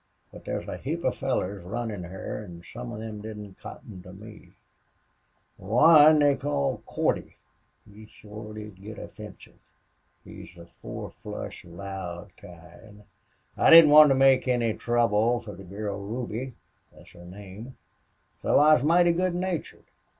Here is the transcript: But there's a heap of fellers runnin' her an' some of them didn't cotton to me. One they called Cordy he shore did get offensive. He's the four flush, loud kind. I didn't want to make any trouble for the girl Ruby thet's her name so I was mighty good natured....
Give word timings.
But 0.33 0.45
there's 0.45 0.67
a 0.67 0.77
heap 0.77 1.03
of 1.03 1.15
fellers 1.17 1.63
runnin' 1.63 2.03
her 2.05 2.43
an' 2.43 2.63
some 2.73 2.91
of 2.91 2.97
them 3.01 3.21
didn't 3.21 3.59
cotton 3.59 4.01
to 4.01 4.11
me. 4.11 4.53
One 5.57 6.17
they 6.17 6.35
called 6.35 6.87
Cordy 6.87 7.35
he 7.87 8.07
shore 8.07 8.55
did 8.55 8.81
get 8.81 8.97
offensive. 8.97 9.59
He's 10.23 10.49
the 10.55 10.65
four 10.81 11.11
flush, 11.21 11.63
loud 11.65 12.31
kind. 12.35 13.03
I 13.55 13.69
didn't 13.69 13.91
want 13.91 14.09
to 14.09 14.15
make 14.15 14.47
any 14.47 14.73
trouble 14.73 15.39
for 15.43 15.53
the 15.53 15.63
girl 15.63 15.99
Ruby 15.99 16.55
thet's 16.91 17.11
her 17.11 17.23
name 17.23 17.77
so 18.41 18.57
I 18.57 18.73
was 18.73 18.83
mighty 18.83 19.11
good 19.11 19.35
natured.... 19.35 19.85